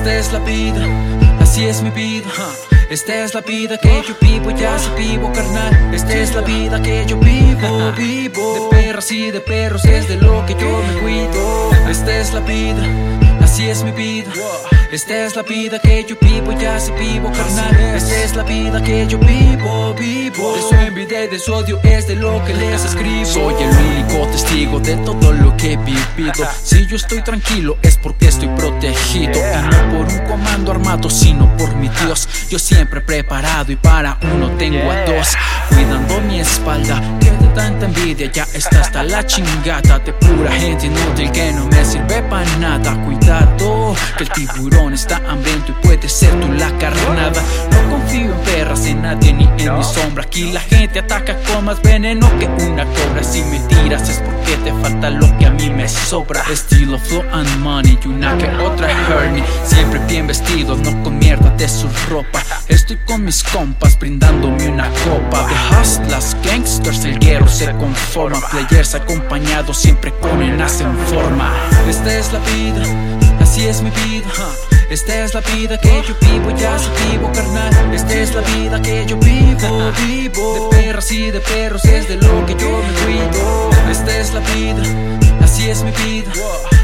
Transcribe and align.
es 0.00 0.32
la 0.32 0.38
vida, 0.38 0.86
así 1.40 1.64
es 1.64 1.82
mi 1.82 1.90
vida. 1.90 2.30
Esta 2.88 3.24
es 3.24 3.34
la 3.34 3.42
vida 3.42 3.76
que 3.78 4.02
yo 4.08 4.14
vivo, 4.20 4.50
ya 4.50 4.78
se 4.78 4.90
vivo, 4.94 5.30
carnal. 5.32 5.94
Esta 5.94 6.14
es 6.14 6.34
la 6.34 6.40
vida 6.40 6.80
que 6.80 7.04
yo 7.06 7.18
vivo, 7.18 7.92
vivo. 7.92 8.70
Perras 8.92 9.10
y 9.10 9.30
de 9.30 9.40
perros 9.40 9.86
es 9.86 10.06
de 10.06 10.16
lo 10.18 10.44
que 10.44 10.52
yo 10.52 10.82
me 10.86 11.00
cuido. 11.00 11.70
Esta 11.88 12.14
es 12.14 12.34
la 12.34 12.40
vida, 12.40 12.82
así 13.40 13.66
es 13.66 13.82
mi 13.82 13.90
vida. 13.90 14.30
Esta 14.92 15.24
es 15.24 15.34
la 15.34 15.42
vida 15.42 15.78
que 15.78 16.04
yo 16.04 16.14
vivo, 16.20 16.52
ya 16.52 16.78
se 16.78 16.92
vivo, 16.92 17.32
carnal. 17.32 17.74
Esta 17.96 18.22
es 18.22 18.36
la 18.36 18.42
vida 18.42 18.82
que 18.82 19.06
yo 19.06 19.16
vivo, 19.16 19.94
vivo. 19.94 20.52
De 20.54 20.60
su 20.60 20.74
envidia 20.74 21.24
y 21.24 21.28
de 21.28 21.38
su 21.38 21.54
odio 21.54 21.80
es 21.82 22.06
de 22.06 22.16
lo 22.16 22.44
que 22.44 22.52
les 22.52 22.84
escribo. 22.84 23.24
Soy 23.24 23.54
el 23.54 23.70
único 23.70 24.26
testigo 24.26 24.78
de 24.80 24.94
todo 24.96 25.32
lo 25.32 25.56
que 25.56 25.72
he 25.72 25.76
vivido. 25.78 26.46
Si 26.62 26.86
yo 26.86 26.96
estoy 26.96 27.22
tranquilo 27.22 27.78
es 27.80 27.96
porque 27.96 28.28
estoy 28.28 28.48
protegido. 28.48 29.32
Y 29.32 29.70
no 29.70 29.96
por 29.96 30.12
un 30.12 30.18
comando 30.26 30.70
armado, 30.70 31.08
sino 31.08 31.56
por 31.56 31.74
mi 31.76 31.88
Dios. 31.88 32.11
Yo 32.50 32.58
siempre 32.58 33.00
preparado 33.00 33.72
y 33.72 33.76
para 33.76 34.18
uno 34.34 34.50
tengo 34.58 34.90
a 34.90 35.04
dos. 35.04 35.34
Cuidando 35.70 36.20
mi 36.22 36.40
espalda, 36.40 37.00
que 37.20 37.30
de 37.30 37.48
tanta 37.54 37.86
envidia 37.86 38.30
ya 38.30 38.46
está 38.52 38.80
hasta 38.80 39.02
la 39.02 39.26
chingada 39.26 39.98
de 39.98 40.12
pura 40.12 40.52
gente 40.52 40.86
inútil 40.86 41.30
que 41.32 41.52
no 41.52 41.66
me 41.66 41.84
sirve 41.84 42.22
para 42.22 42.56
nada. 42.56 42.94
Cuidado, 43.04 43.94
que 44.18 44.24
el 44.24 44.30
tiburón 44.30 44.92
está 44.92 45.22
hambriento 45.28 45.72
y 45.72 45.86
puede 45.86 46.08
ser 46.08 46.38
tú 46.40 46.52
la 46.52 46.70
carnada. 46.78 47.42
No 47.70 47.90
confío 47.90 48.32
en 48.32 48.40
perras, 48.40 48.84
en 48.84 49.02
nadie 49.02 49.32
ni 49.32 49.44
en 49.44 49.78
mi 49.78 49.84
sombra. 49.84 50.24
Aquí 50.24 50.52
la 50.52 50.60
gente 50.60 50.98
ataca 50.98 51.36
con 51.44 51.64
más 51.64 51.80
veneno 51.80 52.30
que 52.38 52.46
una 52.46 52.84
cobra. 52.84 53.24
Si 53.24 53.42
me 53.42 53.58
tiras 53.60 54.08
es 54.08 54.18
porque 54.18 54.56
te 54.64 54.72
falta 54.82 55.08
lo 55.08 55.26
que 55.38 55.46
a 55.46 55.50
mí 55.50 55.70
me 55.70 55.88
sobra. 55.88 56.42
Estilo, 56.50 56.98
flow 56.98 57.24
and 57.32 57.58
money 57.60 57.98
y 58.04 58.08
una 58.08 58.36
que 58.36 58.48
otra 58.56 58.90
hernia. 58.90 59.44
Bien 60.12 60.26
vestido, 60.26 60.76
no 60.76 61.02
con 61.02 61.18
mierda 61.18 61.48
de 61.56 61.66
su 61.66 61.88
ropa. 62.10 62.42
Estoy 62.68 62.98
con 63.06 63.24
mis 63.24 63.42
compas 63.42 63.98
brindándome 63.98 64.68
una 64.68 64.90
copa 64.90 65.48
de 65.48 65.54
hustlers, 65.80 66.36
gangsters. 66.44 67.02
El 67.06 67.18
hierro 67.18 67.48
se 67.48 67.72
conforma. 67.72 68.38
Players 68.50 68.94
acompañados 68.94 69.78
siempre 69.78 70.12
ponen 70.12 70.60
en 70.60 70.98
forma. 71.06 71.54
Esta 71.88 72.18
es 72.18 72.30
la 72.30 72.40
vida, 72.40 72.82
así 73.40 73.64
es 73.64 73.80
mi 73.80 73.88
vida. 73.88 74.28
Esta 74.90 75.24
es 75.24 75.32
la 75.32 75.40
vida 75.40 75.80
que 75.80 76.02
yo 76.06 76.14
vivo, 76.20 76.50
ya 76.58 76.78
se 76.78 76.90
vivo, 77.10 77.32
carnal. 77.32 77.94
Esta 77.94 78.12
es 78.12 78.34
la 78.34 78.42
vida 78.42 78.82
que 78.82 79.06
yo 79.06 79.16
vivo, 79.16 79.92
vivo. 80.06 80.68
De 80.70 80.76
perras 80.76 81.10
y 81.10 81.30
de 81.30 81.40
perros 81.40 81.86
es 81.86 82.06
de 82.08 82.16
lo 82.16 82.44
que 82.44 82.54
yo 82.54 82.68
me 82.68 82.92
cuido. 83.06 83.70
Esta 83.90 84.18
es 84.18 84.34
la 84.34 84.40
vida, 84.40 84.82
así 85.52 85.68
es 85.68 85.82
mi 85.82 85.90
vida. 85.90 86.32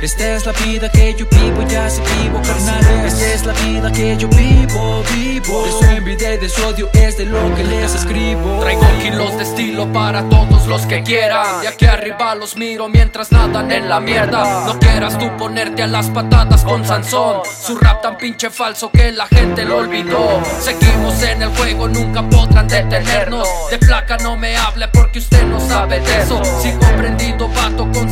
Esta 0.00 0.34
es 0.34 0.46
la 0.46 0.52
vida 0.52 0.90
que 0.90 1.14
yo 1.14 1.26
vivo, 1.30 1.62
ya 1.68 1.88
se 1.90 2.00
vivo, 2.00 2.40
carnal. 2.42 3.06
Esta 3.06 3.34
es 3.34 3.44
la 3.46 3.52
vida 3.52 3.90
que 3.92 4.16
yo 4.16 4.28
vivo, 4.28 5.02
vivo. 5.14 5.64
De 5.64 5.72
su 5.72 5.84
envidia 5.84 6.34
y 6.34 6.38
de 6.38 6.48
su 6.48 6.64
odio 6.64 6.88
es 6.92 7.16
de 7.16 7.24
lo 7.24 7.54
que 7.54 7.64
les 7.64 7.94
escribo. 7.94 8.60
Traigo 8.60 8.86
kilos 9.00 9.36
de 9.36 9.42
estilo 9.42 9.92
para 9.92 10.28
todos 10.28 10.66
los 10.66 10.82
que 10.86 11.02
quieran. 11.02 11.60
De 11.62 11.68
aquí 11.68 11.86
arriba 11.86 12.34
los 12.34 12.56
miro 12.56 12.88
mientras 12.88 13.32
nadan 13.32 13.70
en 13.72 13.88
la 13.88 14.00
mierda. 14.00 14.64
No 14.66 14.78
quieras 14.78 15.18
tú 15.18 15.28
ponerte 15.36 15.82
a 15.82 15.86
las 15.88 16.08
patadas 16.10 16.62
con 16.64 16.84
Sansón. 16.84 17.42
Su 17.44 17.76
rap 17.76 18.02
tan 18.02 18.16
pinche 18.16 18.50
falso 18.50 18.90
que 18.90 19.12
la 19.12 19.26
gente 19.26 19.64
lo 19.64 19.78
olvidó. 19.78 20.40
Seguimos 20.60 21.20
en 21.22 21.42
el 21.42 21.48
juego, 21.56 21.88
nunca 21.88 22.28
podrán 22.28 22.68
detenernos. 22.68 23.48
De 23.70 23.78
placa 23.78 24.16
no 24.18 24.36
me 24.36 24.56
hable 24.56 24.88
porque 24.88 25.18
usted 25.18 25.44
no 25.46 25.60
sabe 25.60 26.00
de 26.00 26.22
eso. 26.22 26.40
Sigo 26.60 26.86
prendido 26.96 27.48
vato 27.48 27.88
con 27.92 28.08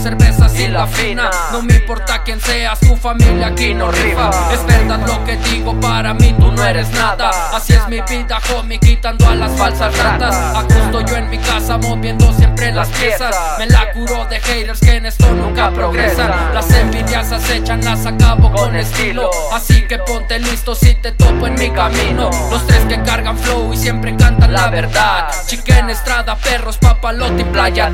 y 0.48 0.69
la 0.69 0.87
fina. 0.87 1.31
No 1.53 1.62
me 1.62 1.75
importa 1.75 2.22
quién 2.22 2.41
seas, 2.41 2.81
tu 2.81 2.97
familia 2.97 3.48
aquí 3.48 3.75
no 3.75 3.91
rifa. 3.91 4.31
Es 4.53 4.64
verdad 4.66 5.06
lo 5.06 5.25
que 5.25 5.37
digo, 5.37 5.69
para 6.00 6.15
mí 6.15 6.34
tú 6.38 6.50
no 6.50 6.65
eres 6.65 6.88
nada. 6.93 7.31
Así 7.53 7.75
es 7.75 7.87
mi 7.88 8.00
vida, 8.00 8.41
homie, 8.56 8.78
quitando 8.78 9.28
a 9.28 9.34
las 9.34 9.53
falsas 9.59 9.94
ratas. 9.99 10.34
Ajusto 10.56 11.03
yo 11.03 11.16
en 11.16 11.28
mi 11.28 11.37
casa, 11.37 11.77
moviendo 11.77 12.33
siempre 12.33 12.72
las 12.72 12.88
piezas. 12.88 13.37
Me 13.59 13.66
la 13.66 13.93
curo 13.93 14.25
de 14.25 14.41
haters 14.41 14.81
que 14.81 14.97
en 14.97 15.05
esto 15.05 15.31
nunca 15.34 15.71
progresan. 15.71 16.55
Las 16.55 16.71
envidias 16.71 17.31
acechan, 17.33 17.84
las 17.84 18.06
acabo 18.06 18.50
con 18.50 18.75
estilo. 18.77 19.28
Así 19.53 19.87
que 19.87 19.99
ponte 19.99 20.38
listo 20.38 20.75
si 20.75 20.94
te 20.94 21.12
topo 21.12 21.47
en 21.47 21.56
mi 21.56 21.71
camino. 21.71 22.31
Los 22.50 22.67
tres 22.67 22.82
que 22.87 23.03
cargan 23.03 23.37
flow 23.37 23.75
y 23.75 23.77
siempre 23.77 24.17
cantan 24.17 24.55
la 24.55 24.71
verdad. 24.71 25.28
Chiquen 25.49 25.91
estrada, 25.91 26.34
perros, 26.37 26.78
papalote 26.78 27.43
y 27.43 27.44
playa 27.44 27.91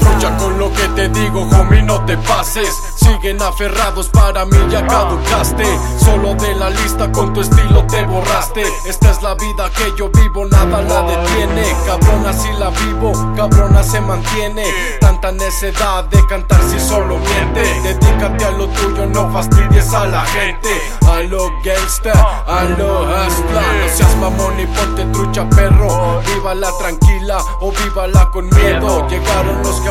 Trucha 0.00 0.36
con 0.36 0.58
lo 0.58 0.70
que 0.74 0.86
te 0.88 1.08
digo, 1.08 1.48
homie, 1.48 1.82
no 1.82 2.04
te 2.04 2.18
pases. 2.18 2.74
Siguen 2.96 3.40
aferrados, 3.40 4.10
para 4.10 4.44
mí 4.44 4.58
ya 4.70 4.86
caducaste. 4.86 5.64
Solo 5.98 6.34
de 6.34 6.54
la 6.56 6.68
lista 6.68 7.10
con 7.10 7.21
tu 7.30 7.40
estilo 7.40 7.86
te 7.86 8.04
borraste. 8.04 8.62
Esta 8.86 9.10
es 9.10 9.22
la 9.22 9.34
vida 9.34 9.70
que 9.70 9.92
yo 9.96 10.08
vivo, 10.10 10.46
nada 10.46 10.82
la 10.82 11.02
detiene. 11.02 11.64
Cabrona 11.86 12.32
si 12.32 12.50
la 12.52 12.70
vivo, 12.70 13.12
cabrona 13.36 13.82
se 13.82 14.00
mantiene. 14.00 14.64
Tanta 15.00 15.32
necedad 15.32 16.04
de 16.04 16.24
cantar 16.26 16.60
si 16.68 16.80
solo 16.80 17.18
miente. 17.18 17.62
Dedícate 17.82 18.44
a 18.44 18.50
lo 18.50 18.68
tuyo, 18.68 19.06
no 19.06 19.30
fastidies 19.32 19.92
a 19.92 20.06
la 20.06 20.24
gente. 20.26 20.68
A 21.06 21.20
lo 21.22 21.50
gangsta, 21.62 22.12
a 22.46 22.64
lo 22.64 23.02
hustler. 23.02 23.82
No 23.82 23.96
seas 23.96 24.16
mamón 24.16 24.58
y 24.60 24.66
ponte 24.66 25.04
trucha, 25.06 25.48
perro. 25.50 26.20
Vívala 26.26 26.70
tranquila 26.78 27.38
o 27.60 27.72
vívala 27.72 28.30
con 28.30 28.48
miedo. 28.50 29.06
Llegaron 29.08 29.62
los 29.62 29.80
que 29.80 29.88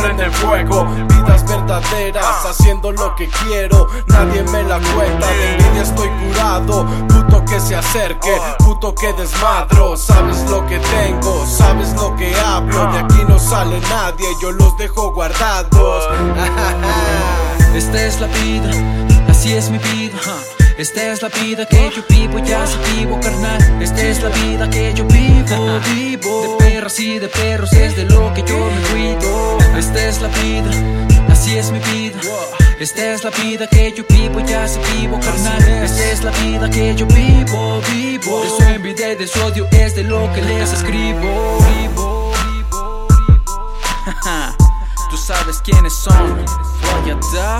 hablando 0.00 0.24
prenden 0.24 0.32
fuego. 0.32 0.86
Vidas 1.08 1.44
verdaderas, 1.46 2.44
haciendo 2.44 2.92
lo 2.92 3.14
que 3.16 3.28
quiero. 3.28 3.88
Nadie 4.06 4.42
me 4.44 4.62
la 4.64 4.78
cuenta, 4.94 5.26
de 5.26 5.52
envidia 5.52 5.82
estoy 5.82 6.08
curado. 6.08 6.86
Puto 7.08 7.44
que 7.44 7.60
se 7.60 7.76
acerque, 7.76 8.36
puto 8.58 8.94
que 8.94 9.12
desmadro. 9.12 9.96
Sabes 9.96 10.42
lo 10.48 10.66
que 10.66 10.78
tengo, 10.78 11.46
sabes 11.46 11.92
lo 11.94 12.16
que 12.16 12.34
hablo. 12.40 12.92
De 12.92 12.98
aquí 12.98 13.22
no 13.28 13.38
sale 13.38 13.80
nadie, 13.80 14.26
yo 14.40 14.52
los 14.52 14.76
dejo 14.78 15.12
guardados. 15.12 16.08
Esta 17.74 18.02
es 18.02 18.20
la 18.20 18.26
vida, 18.26 18.70
así 19.28 19.52
es 19.52 19.70
mi 19.70 19.78
vida. 19.78 20.18
Esta 20.78 21.12
es 21.12 21.20
la 21.20 21.28
vida 21.28 21.66
que 21.66 21.90
yo 21.94 22.02
vivo, 22.08 22.38
ya 22.38 22.66
se 22.66 22.78
vivo, 22.94 23.20
carnal. 23.20 23.82
Esta 23.82 24.00
es 24.00 24.22
la 24.22 24.30
vida 24.30 24.70
que 24.70 24.94
yo 24.94 25.04
vivo, 25.04 25.78
vivo. 25.94 26.59
Y 26.98 27.18
de 27.20 27.28
perros 27.28 27.72
es 27.72 27.94
de 27.96 28.04
lo 28.04 28.34
que 28.34 28.42
yo 28.42 28.58
me 28.58 28.80
cuido. 28.88 29.58
Esta 29.78 30.08
es 30.08 30.20
la 30.20 30.28
vida, 30.28 30.70
así 31.30 31.56
es 31.56 31.70
mi 31.70 31.78
vida. 31.78 32.18
Esta 32.80 33.12
es 33.12 33.22
la 33.22 33.30
vida 33.30 33.68
que 33.68 33.92
yo 33.92 34.04
vivo, 34.08 34.40
ya 34.40 34.66
se 34.66 34.80
vivo, 34.94 35.18
carnal. 35.20 35.62
Esta 35.84 36.10
es 36.10 36.24
la 36.24 36.30
vida 36.32 36.68
que 36.68 36.94
yo 36.96 37.06
vivo, 37.06 37.80
vivo. 37.92 38.42
De 38.42 38.48
su 38.48 38.62
envidia 38.64 39.12
y 39.12 39.14
de 39.14 39.26
su 39.26 39.40
odio 39.40 39.68
es 39.70 39.94
de 39.94 40.02
lo 40.02 40.30
que 40.32 40.42
les 40.42 40.72
escribo. 40.72 41.58
Vivo, 41.78 42.32
vivo, 42.44 43.06
vivo. 43.08 43.76
Tú 45.10 45.16
sabes 45.16 45.62
quiénes 45.62 45.94
son. 45.94 46.44
Florida, 46.80 47.58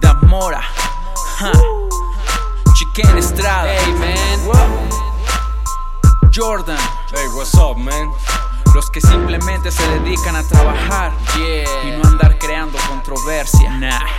Damora, 0.00 0.62
Chiquen 2.74 3.18
Estrada, 3.18 3.68
Hey 3.68 3.92
man, 3.92 4.83
Jordan. 6.34 6.76
Hey, 7.12 7.28
what's 7.36 7.54
up, 7.54 7.76
man? 7.76 8.10
Los 8.74 8.90
que 8.90 9.00
simplemente 9.00 9.70
se 9.70 9.86
dedican 10.00 10.34
a 10.34 10.42
trabajar 10.42 11.12
y 11.36 11.92
no 11.92 12.08
andar 12.08 12.36
creando 12.38 12.76
controversia. 12.88 13.70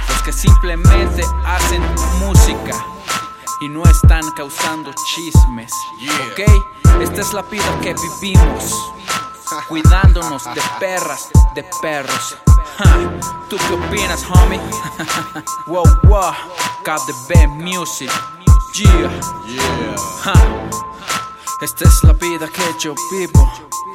Los 0.08 0.22
que 0.24 0.32
simplemente 0.32 1.24
hacen 1.46 1.84
música 2.20 2.72
y 3.60 3.68
no 3.68 3.84
están 3.84 4.32
causando 4.32 4.94
chismes. 5.14 5.74
¿Ok? 6.32 7.02
Esta 7.02 7.20
es 7.20 7.34
la 7.34 7.42
vida 7.42 7.80
que 7.82 7.94
vivimos. 8.22 8.94
Cuidándonos 9.68 10.46
de 10.46 10.62
perras, 10.80 11.28
de 11.54 11.66
perros. 11.82 12.38
¿Tú 13.50 13.58
qué 13.58 13.74
opinas, 13.74 14.24
homie? 14.30 14.62
wow, 15.68 15.84
wow. 16.04 16.34
KDB 16.86 17.48
Music. 17.50 18.12
Yeah. 18.74 19.12
Yeah. 19.48 20.95
Esta 21.62 21.86
es 21.86 22.04
la 22.04 22.12
vida 22.12 22.50
que 22.50 22.62
yo 22.80 22.94
vivo. 23.12 23.50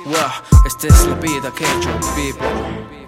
Wow, 0.06 0.62
esta 0.64 0.86
es 0.86 1.06
la 1.06 1.14
vida 1.16 1.52
que 1.52 1.64
yo 1.64 1.90
vivo. 2.16 2.99